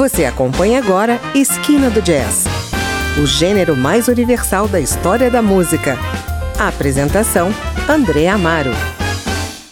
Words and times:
Você 0.00 0.24
acompanha 0.24 0.78
agora 0.78 1.20
Esquina 1.34 1.90
do 1.90 2.00
Jazz, 2.00 2.46
o 3.22 3.26
gênero 3.26 3.76
mais 3.76 4.08
universal 4.08 4.66
da 4.66 4.80
história 4.80 5.30
da 5.30 5.42
música. 5.42 5.98
A 6.58 6.68
apresentação: 6.68 7.50
André 7.86 8.26
Amaro. 8.26 8.70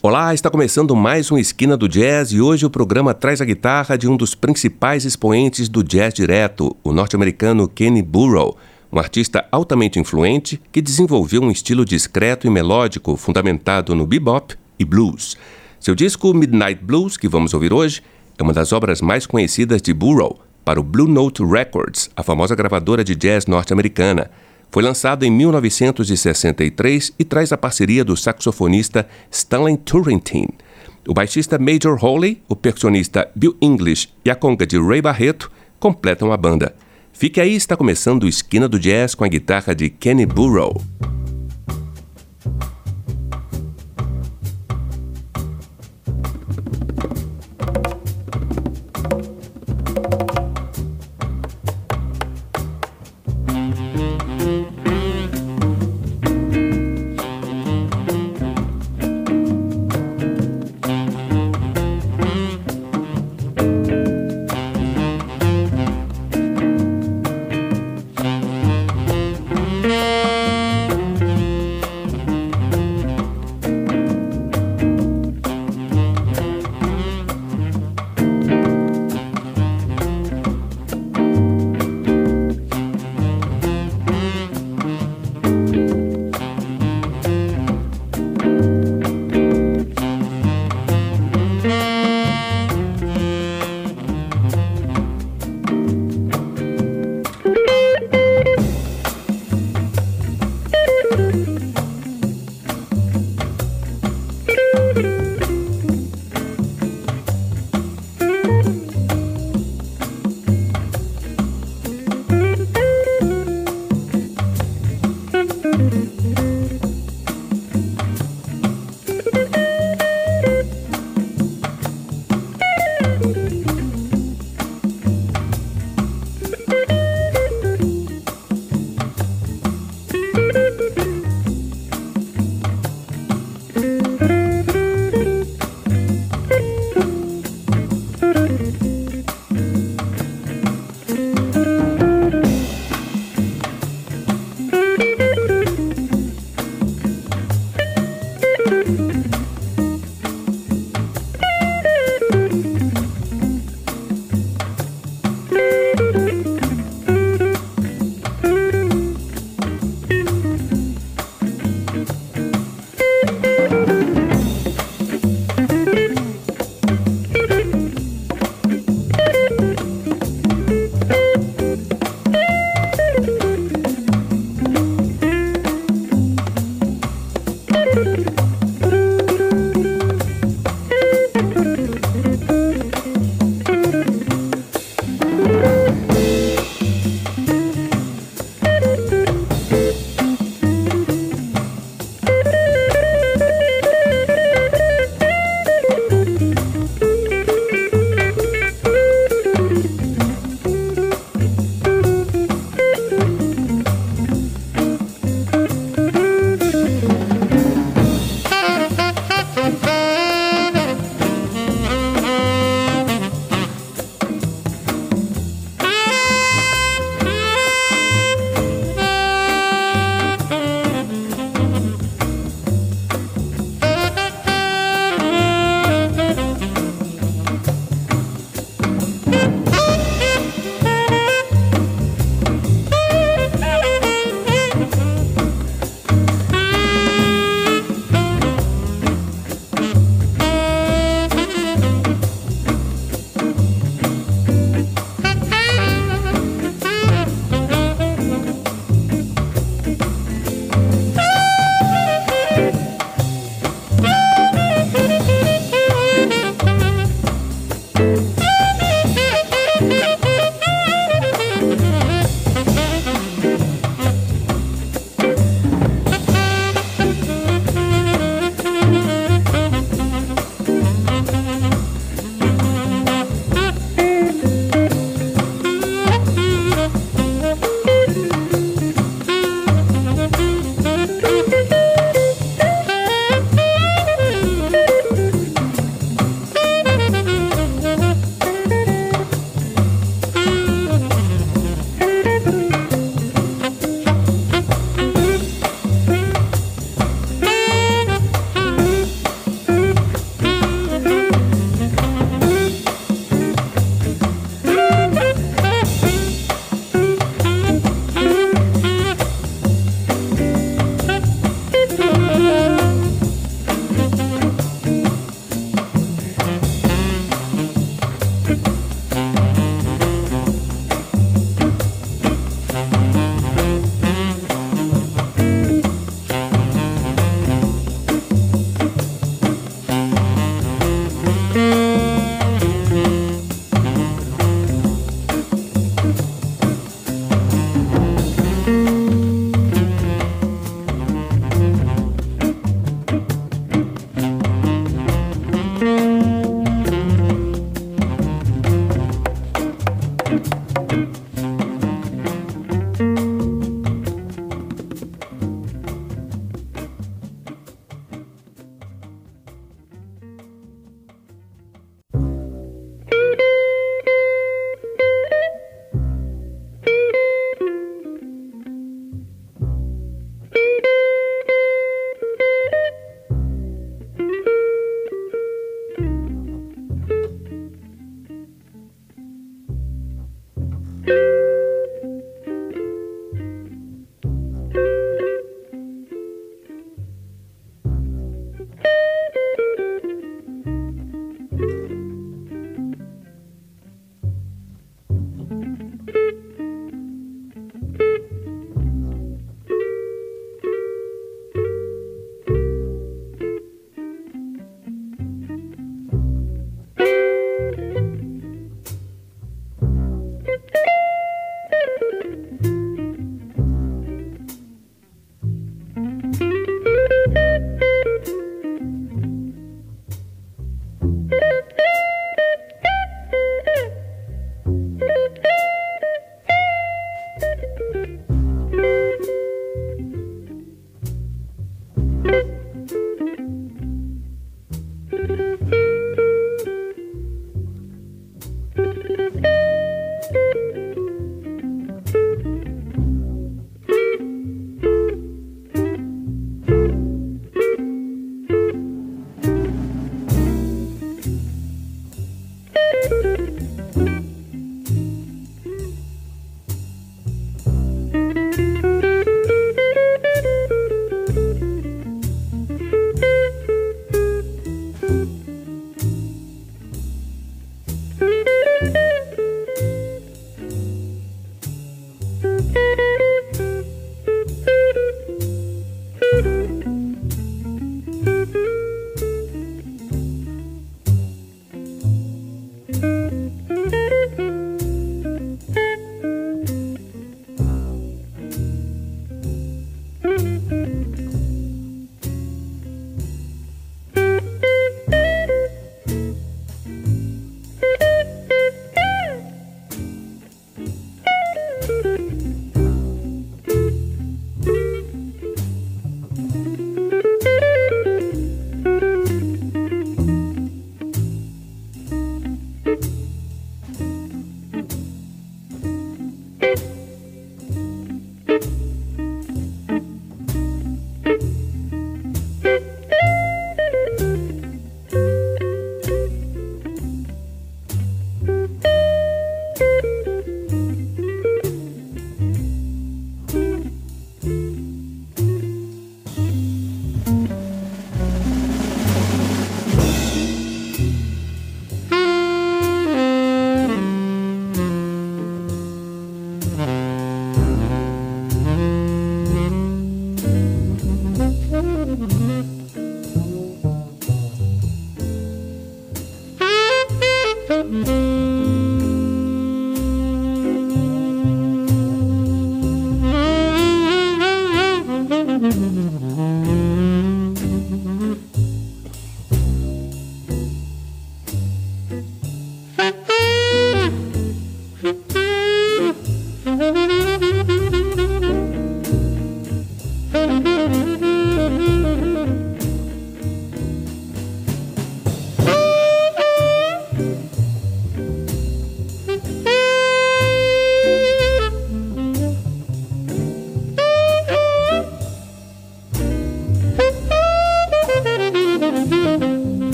Olá, 0.00 0.32
está 0.32 0.48
começando 0.48 0.94
mais 0.94 1.32
um 1.32 1.36
Esquina 1.36 1.76
do 1.76 1.88
Jazz 1.88 2.30
e 2.30 2.40
hoje 2.40 2.64
o 2.64 2.70
programa 2.70 3.12
traz 3.12 3.40
a 3.40 3.44
guitarra 3.44 3.98
de 3.98 4.06
um 4.06 4.16
dos 4.16 4.32
principais 4.32 5.04
expoentes 5.04 5.68
do 5.68 5.82
jazz 5.82 6.14
direto, 6.14 6.76
o 6.84 6.92
norte-americano 6.92 7.66
Kenny 7.66 8.00
Burrow, 8.00 8.56
um 8.92 9.00
artista 9.00 9.44
altamente 9.50 9.98
influente 9.98 10.62
que 10.70 10.80
desenvolveu 10.80 11.42
um 11.42 11.50
estilo 11.50 11.84
discreto 11.84 12.46
e 12.46 12.50
melódico 12.50 13.16
fundamentado 13.16 13.92
no 13.92 14.06
bebop 14.06 14.54
e 14.78 14.84
blues. 14.84 15.36
Seu 15.80 15.96
disco 15.96 16.32
Midnight 16.32 16.80
Blues, 16.80 17.16
que 17.16 17.26
vamos 17.26 17.52
ouvir 17.52 17.72
hoje, 17.72 18.04
é 18.38 18.42
uma 18.42 18.52
das 18.52 18.72
obras 18.72 19.00
mais 19.00 19.26
conhecidas 19.26 19.82
de 19.82 19.92
Burrow 19.92 20.40
para 20.64 20.80
o 20.80 20.82
Blue 20.82 21.08
Note 21.08 21.44
Records, 21.44 22.10
a 22.16 22.22
famosa 22.22 22.54
gravadora 22.54 23.02
de 23.02 23.14
jazz 23.14 23.46
norte-americana. 23.46 24.30
Foi 24.70 24.82
lançado 24.82 25.24
em 25.24 25.30
1963 25.30 27.12
e 27.18 27.24
traz 27.24 27.52
a 27.52 27.58
parceria 27.58 28.04
do 28.04 28.16
saxofonista 28.16 29.06
Stanley 29.30 29.76
Turrentine. 29.76 30.54
O 31.06 31.12
baixista 31.12 31.58
Major 31.58 31.98
Hawley, 32.02 32.40
o 32.48 32.54
percussionista 32.54 33.28
Bill 33.34 33.56
English 33.60 34.08
e 34.24 34.30
a 34.30 34.36
conga 34.36 34.66
de 34.66 34.80
Ray 34.80 35.02
Barreto 35.02 35.50
completam 35.78 36.32
a 36.32 36.36
banda. 36.36 36.74
Fique 37.12 37.40
aí, 37.40 37.54
está 37.54 37.76
começando 37.76 38.26
Esquina 38.26 38.68
do 38.68 38.78
Jazz 38.78 39.14
com 39.14 39.24
a 39.24 39.28
guitarra 39.28 39.74
de 39.74 39.90
Kenny 39.90 40.24
Burrow. 40.24 40.80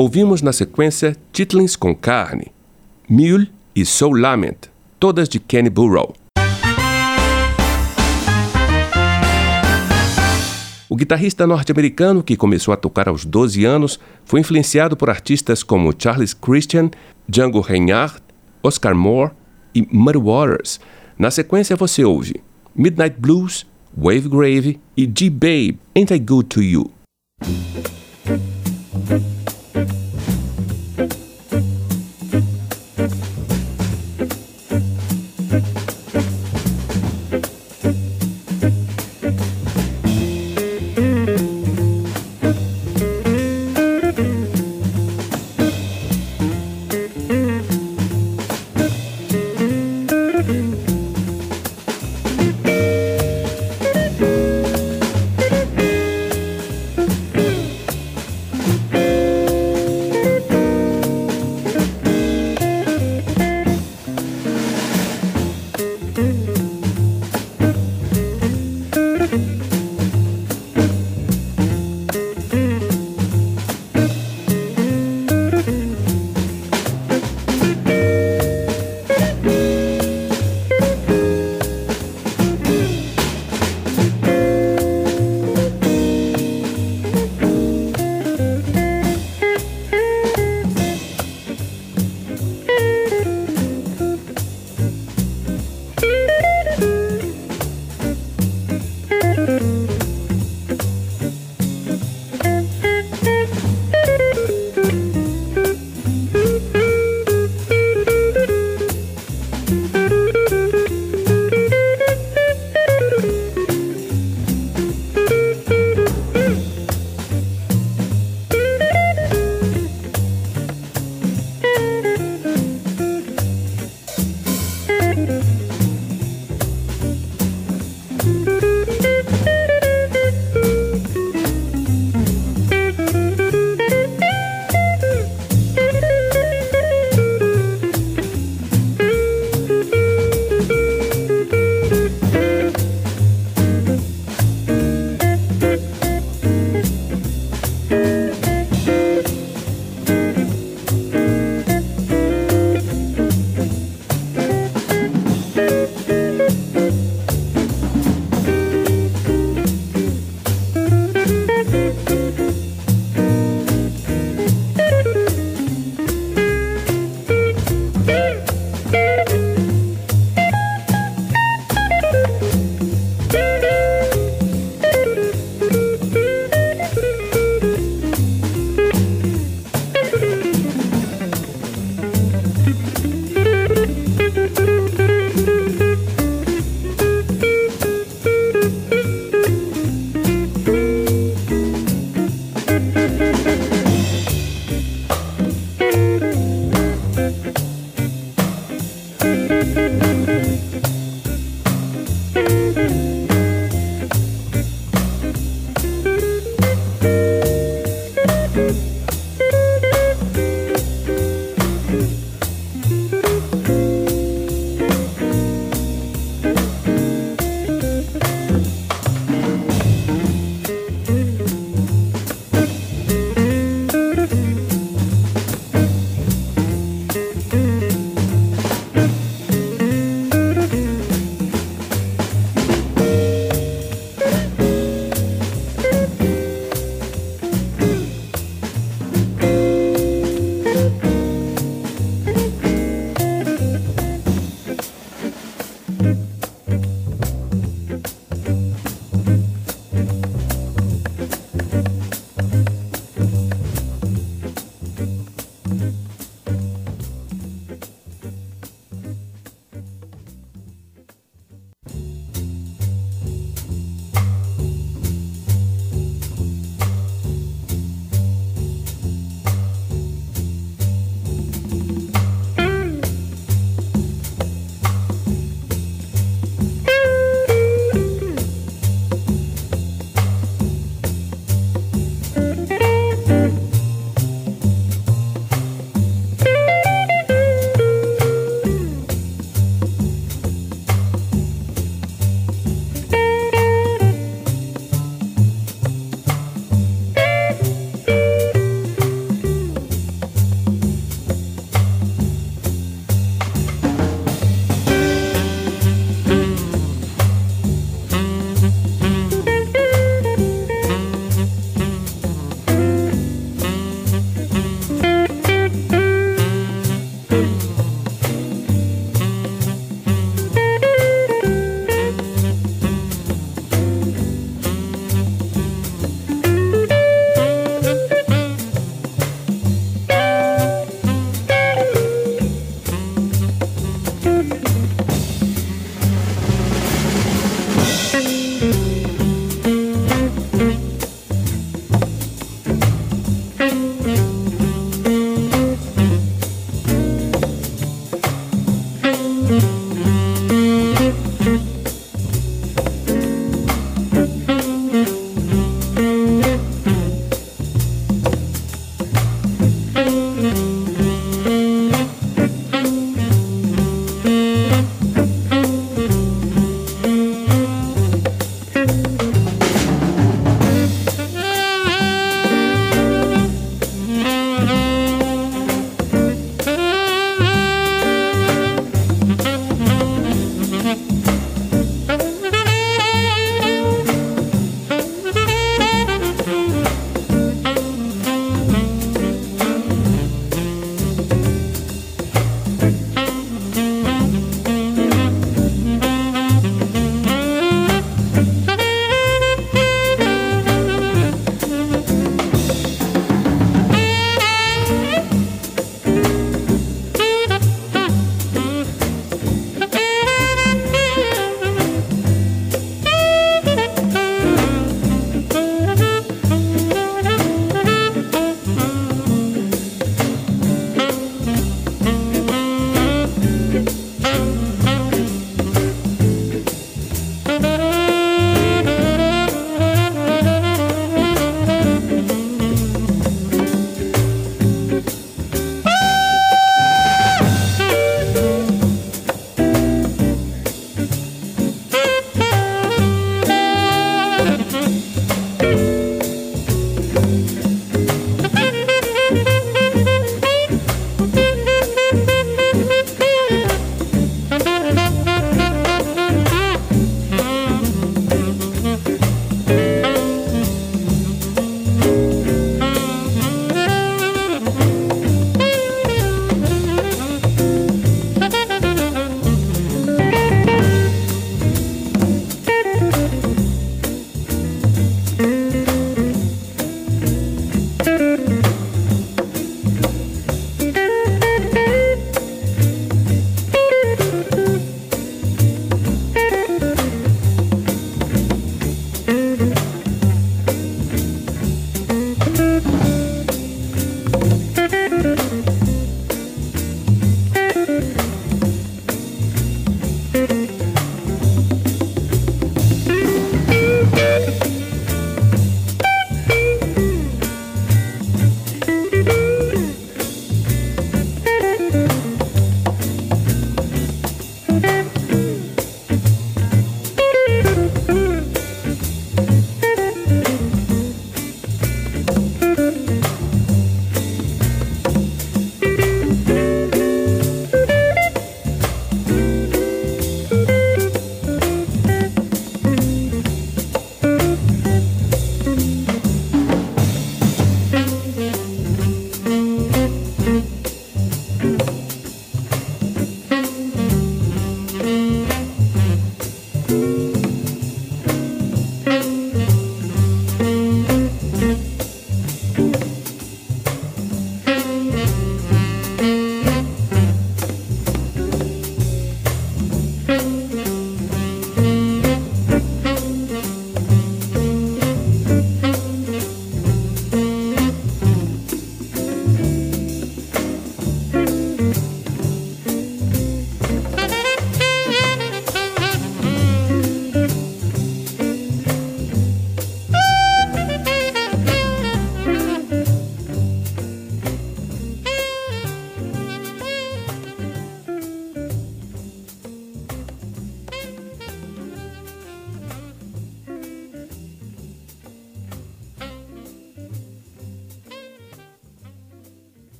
Ouvimos 0.00 0.42
na 0.42 0.52
sequência 0.52 1.16
Titlings 1.32 1.74
com 1.74 1.92
Carne, 1.92 2.52
Mule 3.08 3.50
e 3.74 3.84
Soul 3.84 4.20
Lament, 4.20 4.68
todas 5.00 5.28
de 5.28 5.40
Kenny 5.40 5.68
Burrow. 5.68 6.14
O 10.88 10.94
guitarrista 10.94 11.48
norte-americano, 11.48 12.22
que 12.22 12.36
começou 12.36 12.72
a 12.72 12.76
tocar 12.76 13.08
aos 13.08 13.24
12 13.24 13.64
anos, 13.64 13.98
foi 14.24 14.38
influenciado 14.38 14.96
por 14.96 15.10
artistas 15.10 15.64
como 15.64 15.92
Charles 15.98 16.32
Christian, 16.32 16.92
Django 17.28 17.60
Reinhardt, 17.60 18.22
Oscar 18.62 18.94
Moore 18.94 19.32
e 19.74 19.82
Muddy 19.90 20.18
Waters. 20.18 20.78
Na 21.18 21.32
sequência 21.32 21.74
você 21.74 22.04
ouve 22.04 22.40
Midnight 22.72 23.16
Blues, 23.18 23.66
Wave 23.96 24.28
Grave 24.28 24.80
e 24.96 25.10
G-Babe, 25.12 25.76
Ain't 25.96 26.14
I 26.14 26.20
Good 26.20 26.48
To 26.50 26.62
You. 26.62 26.88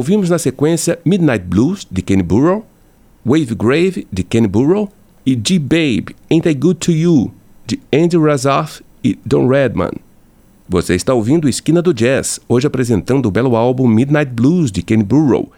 Ouvimos 0.00 0.30
na 0.30 0.38
sequência 0.38 0.98
Midnight 1.04 1.44
Blues, 1.44 1.86
de 1.90 2.00
Kenny 2.00 2.22
Burrow, 2.22 2.64
Wave 3.22 3.54
Grave, 3.54 4.06
de 4.10 4.22
Kenny 4.22 4.48
Burrow, 4.48 4.90
e 5.26 5.32
G-Babe, 5.34 6.16
Ain't 6.30 6.48
I 6.48 6.54
Good 6.54 6.80
To 6.80 6.90
You, 6.90 7.30
de 7.66 7.78
Andy 7.92 8.16
Razaf 8.16 8.80
e 9.04 9.18
Don 9.26 9.46
Redman. 9.46 9.92
Você 10.66 10.94
está 10.94 11.12
ouvindo 11.12 11.50
Esquina 11.50 11.82
do 11.82 11.92
Jazz, 11.92 12.40
hoje 12.48 12.66
apresentando 12.66 13.26
o 13.26 13.30
belo 13.30 13.54
álbum 13.54 13.86
Midnight 13.86 14.32
Blues, 14.32 14.72
de 14.72 14.82
Kenny 14.82 15.04
Burrow. 15.04 15.52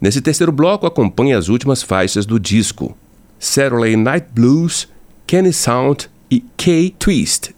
Nesse 0.00 0.20
terceiro 0.20 0.50
bloco, 0.50 0.88
acompanhe 0.88 1.34
as 1.34 1.48
últimas 1.48 1.84
faixas 1.84 2.26
do 2.26 2.40
disco: 2.40 2.96
Saturday 3.38 3.94
Night 3.96 4.26
Blues, 4.34 4.88
Kenny 5.24 5.52
Sound 5.52 6.10
e 6.28 6.40
K-Twist. 6.56 7.57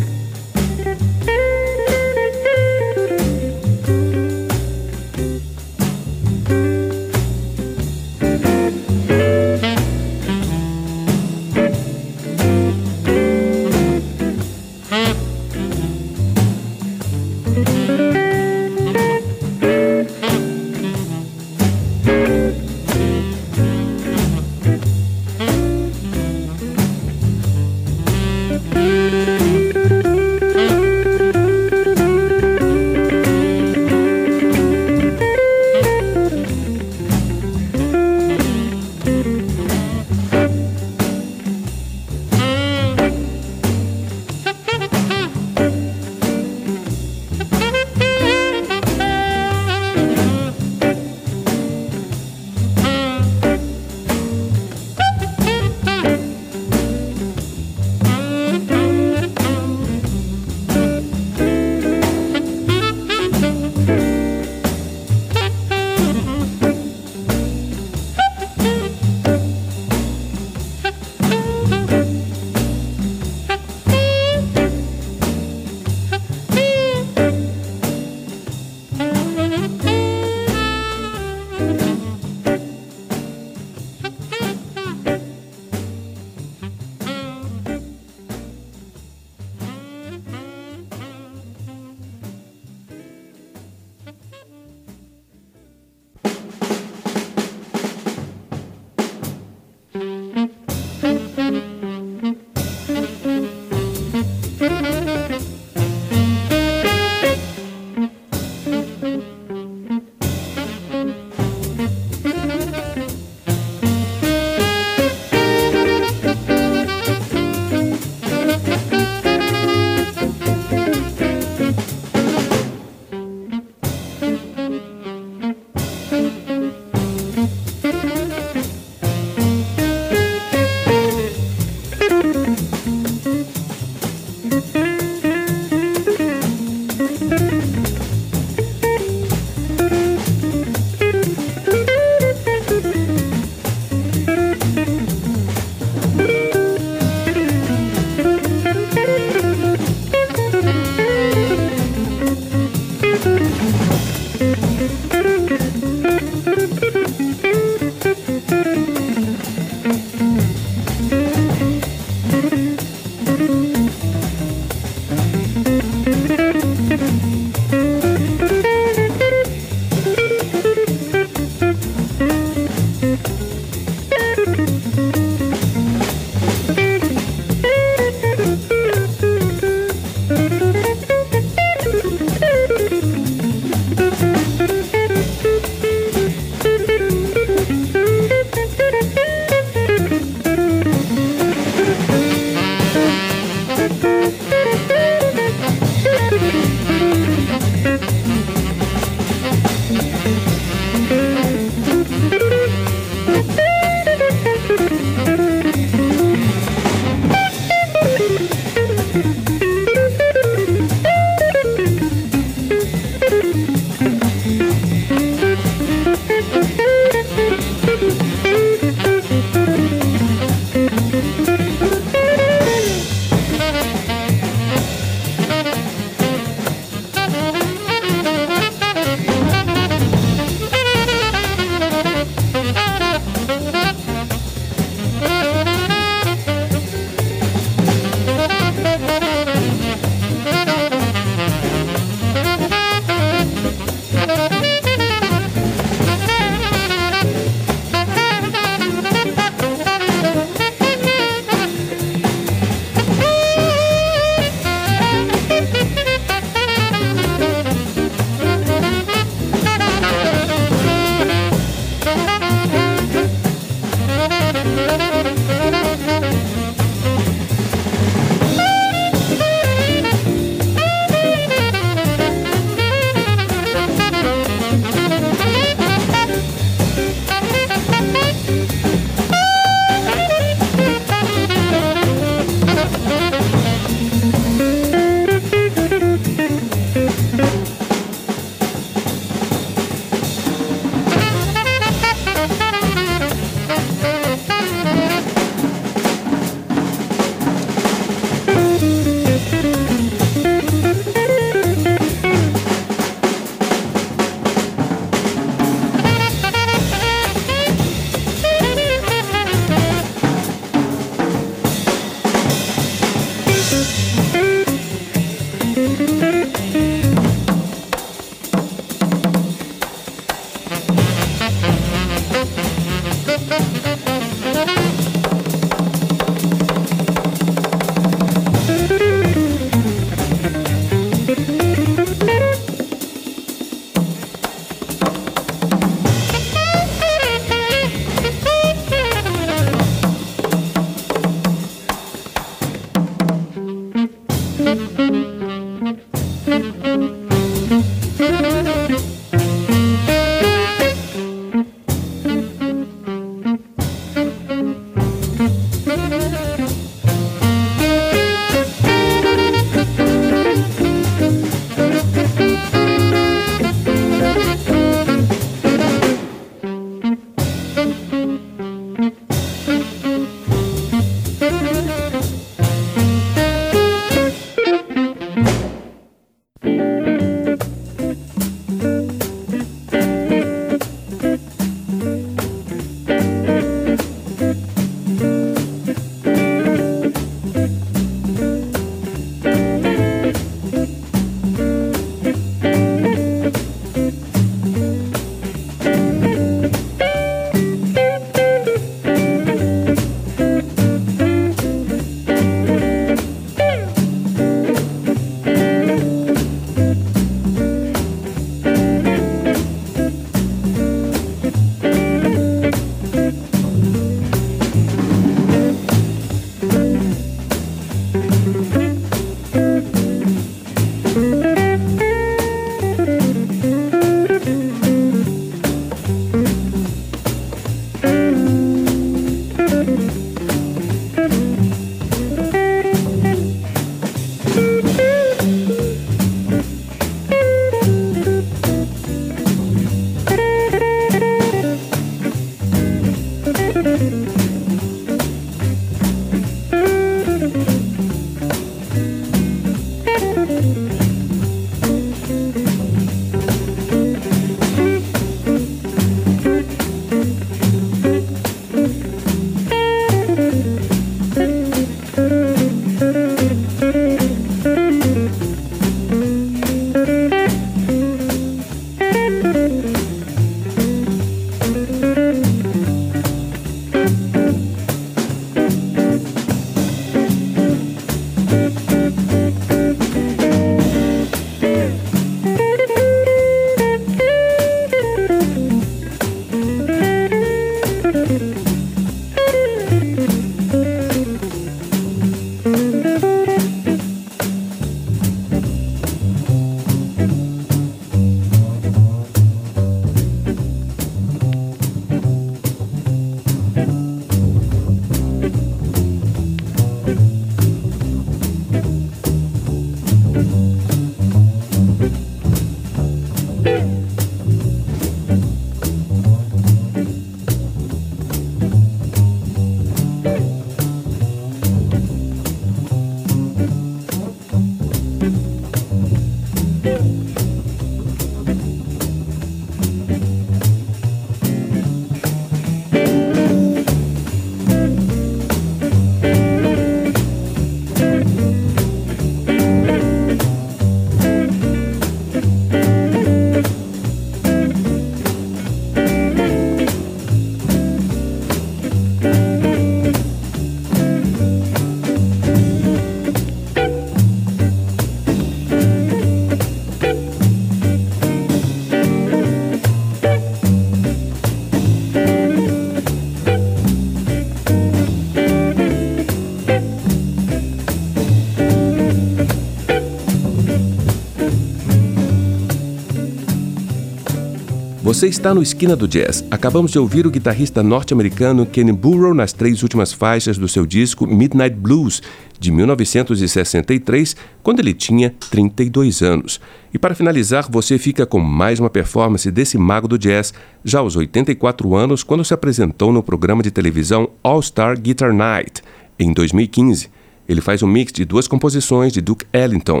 Você 575.18 575.26
está 575.26 575.52
no 575.52 575.60
Esquina 575.60 575.96
do 575.96 576.06
Jazz. 576.06 576.44
Acabamos 576.48 576.92
de 576.92 576.98
ouvir 577.00 577.26
o 577.26 577.30
guitarrista 577.32 577.82
norte-americano 577.82 578.64
Kenny 578.64 578.92
Burrow 578.92 579.34
nas 579.34 579.52
três 579.52 579.82
últimas 579.82 580.12
faixas 580.12 580.56
do 580.56 580.68
seu 580.68 580.86
disco 580.86 581.26
Midnight 581.26 581.74
Blues, 581.74 582.22
de 582.56 582.70
1963, 582.70 584.36
quando 584.62 584.78
ele 584.78 584.94
tinha 584.94 585.34
32 585.50 586.22
anos. 586.22 586.60
E 586.94 587.00
para 587.00 587.16
finalizar, 587.16 587.68
você 587.68 587.98
fica 587.98 588.24
com 588.24 588.38
mais 588.38 588.78
uma 588.78 588.88
performance 588.88 589.50
desse 589.50 589.76
mago 589.76 590.06
do 590.06 590.16
jazz, 590.16 590.54
já 590.84 591.00
aos 591.00 591.16
84 591.16 591.96
anos, 591.96 592.22
quando 592.22 592.44
se 592.44 592.54
apresentou 592.54 593.12
no 593.12 593.20
programa 593.20 593.60
de 593.60 593.72
televisão 593.72 594.30
All 594.40 594.62
Star 594.62 594.96
Guitar 595.00 595.34
Night, 595.34 595.82
em 596.16 596.32
2015. 596.32 597.10
Ele 597.48 597.60
faz 597.60 597.82
um 597.82 597.88
mix 597.88 598.12
de 598.12 598.24
duas 598.24 598.46
composições 598.46 599.12
de 599.12 599.20
Duke 599.20 599.46
Ellington, 599.52 600.00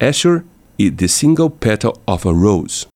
Asher 0.00 0.42
e 0.76 0.90
The 0.90 1.06
Single 1.06 1.50
Petal 1.50 1.94
of 2.04 2.28
a 2.28 2.32
Rose. 2.32 2.88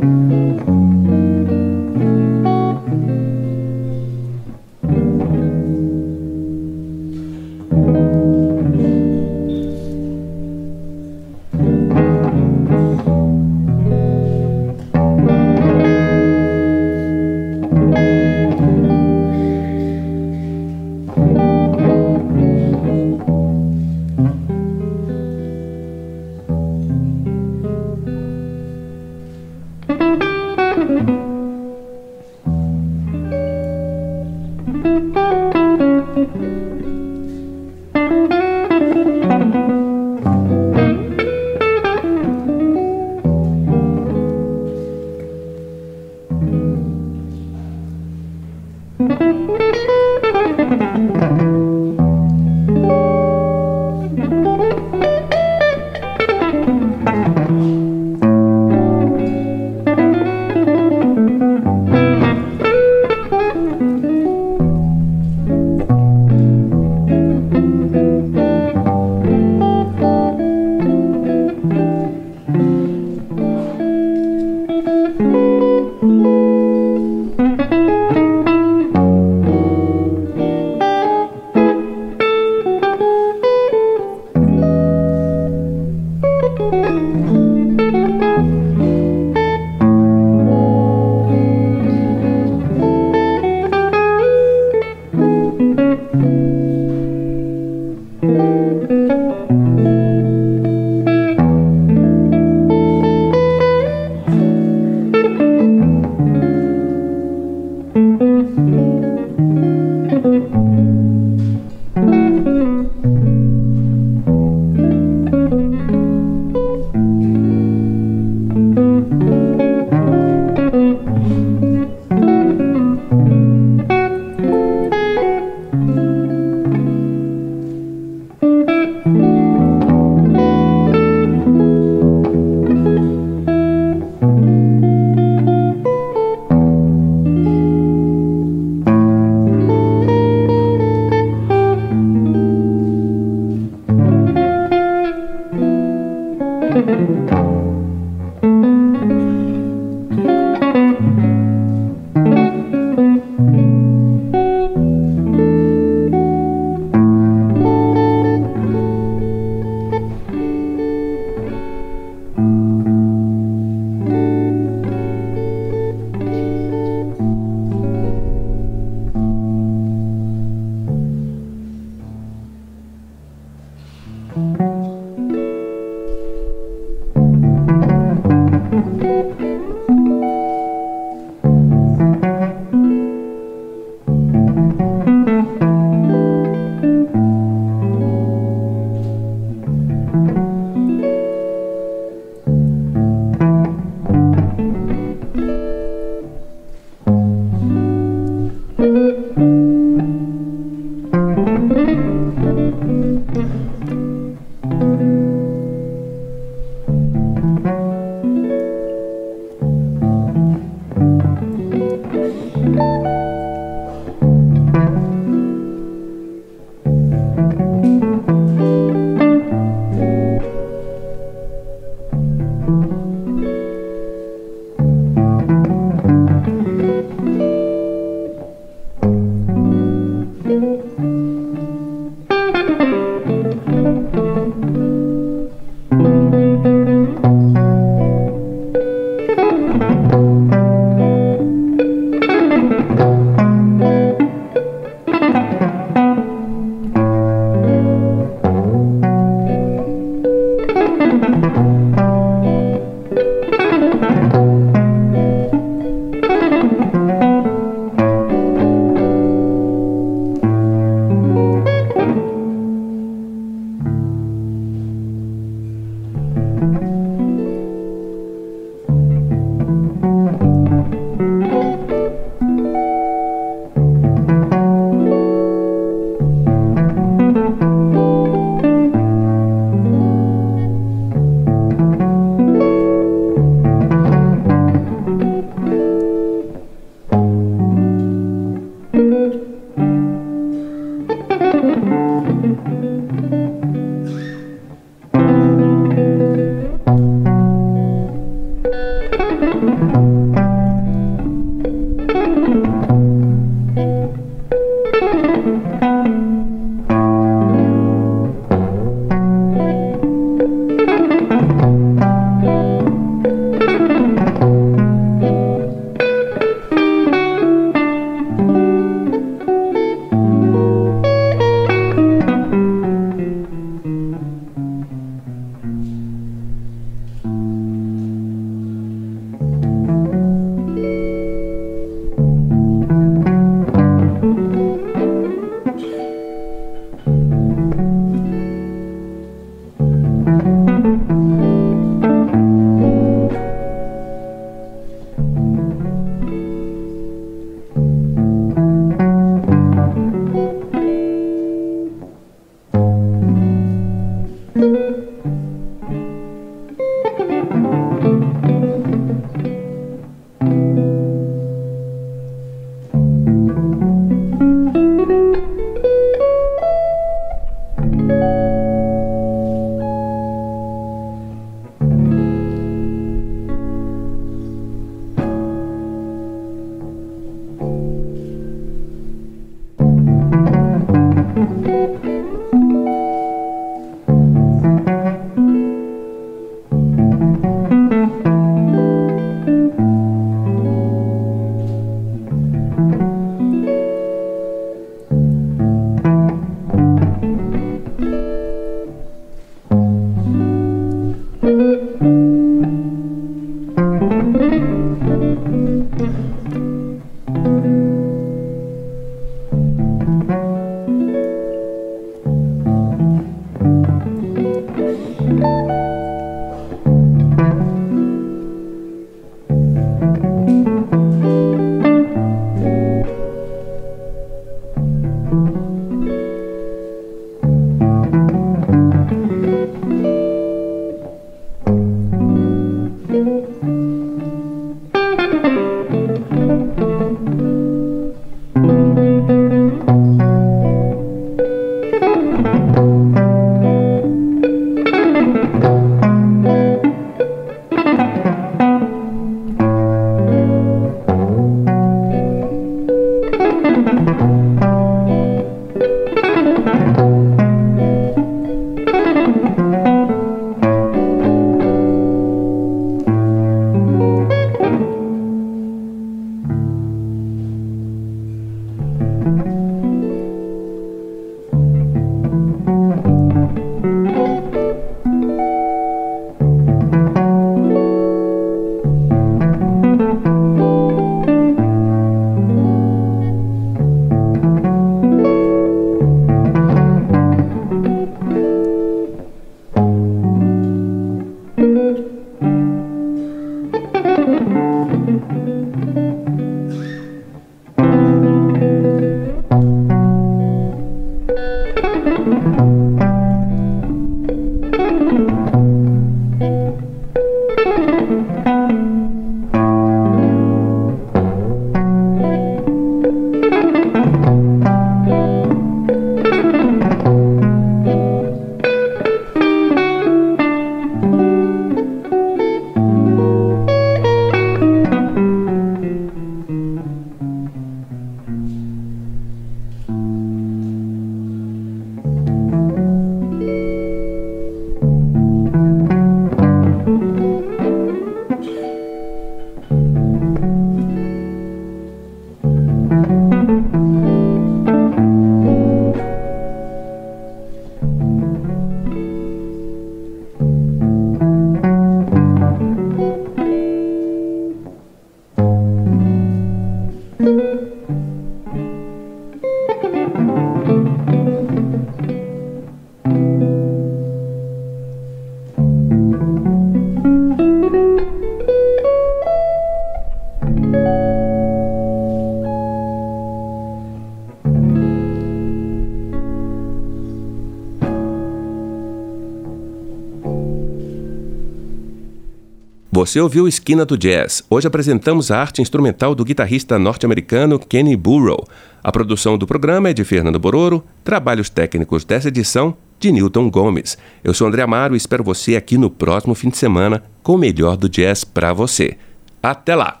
Você 583.04 583.20
ouviu 583.20 583.46
Esquina 583.46 583.84
do 583.84 583.98
Jazz. 583.98 584.42
Hoje 584.48 584.66
apresentamos 584.66 585.30
a 585.30 585.38
arte 585.38 585.60
instrumental 585.60 586.14
do 586.14 586.24
guitarrista 586.24 586.78
norte-americano 586.78 587.58
Kenny 587.58 587.94
Burrow. 587.94 588.48
A 588.82 588.90
produção 588.90 589.36
do 589.36 589.46
programa 589.46 589.90
é 589.90 589.92
de 589.92 590.02
Fernando 590.04 590.38
Bororo, 590.38 590.82
trabalhos 591.04 591.50
técnicos 591.50 592.02
dessa 592.02 592.28
edição 592.28 592.74
de 592.98 593.12
Newton 593.12 593.50
Gomes. 593.50 593.98
Eu 594.24 594.32
sou 594.32 594.48
André 594.48 594.62
Amaro 594.62 594.94
e 594.94 594.96
espero 594.96 595.22
você 595.22 595.54
aqui 595.54 595.76
no 595.76 595.90
próximo 595.90 596.34
fim 596.34 596.48
de 596.48 596.56
semana 596.56 597.04
com 597.22 597.34
o 597.34 597.38
melhor 597.38 597.76
do 597.76 597.90
jazz 597.90 598.24
para 598.24 598.54
você. 598.54 598.96
Até 599.42 599.74
lá! 599.74 600.00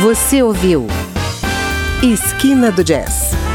Você 0.00 0.42
ouviu 0.42 0.88
Esquina 2.02 2.72
do 2.72 2.82
Jazz 2.82 3.47